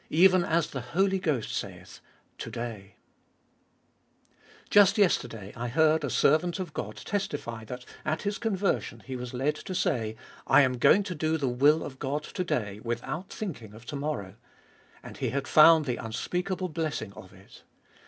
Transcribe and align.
"Even 0.24 0.44
as 0.44 0.68
the 0.70 0.82
Holy 0.94 1.18
Ghost 1.18 1.50
saith, 1.50 1.98
To 2.38 2.48
day," 2.48 2.94
4. 4.66 4.66
Just 4.70 4.98
yesterday 4.98 5.52
I 5.56 5.66
heard 5.66 6.04
a 6.04 6.10
servant 6.10 6.60
of 6.60 6.72
God 6.72 6.98
testify 6.98 7.64
that 7.64 7.84
at 8.04 8.22
his 8.22 8.38
conversion 8.38 9.00
he 9.00 9.16
was 9.16 9.34
led 9.34 9.56
to 9.56 9.74
say: 9.74 10.14
I 10.46 10.60
am 10.62 10.74
going 10.78 11.02
to 11.02 11.14
do 11.16 11.36
the 11.36 11.48
will 11.48 11.82
of 11.82 11.98
God 11.98 12.22
to 12.22 12.44
day, 12.44 12.78
without 12.84 13.30
thinking 13.30 13.74
of 13.74 13.84
to 13.86 13.96
morrow; 13.96 14.36
and 15.02 15.16
he 15.16 15.30
had 15.30 15.48
found 15.48 15.86
the 15.86 15.96
unspeakable 15.96 16.68
blessing 16.68 17.12
of 17.14 17.32
it. 17.32 17.64